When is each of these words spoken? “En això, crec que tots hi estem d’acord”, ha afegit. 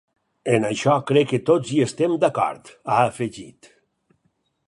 “En 0.53 0.63
això, 0.69 0.95
crec 1.11 1.27
que 1.33 1.39
tots 1.49 1.75
hi 1.75 1.83
estem 1.85 2.17
d’acord”, 2.25 2.73
ha 2.93 2.95
afegit. 3.11 3.73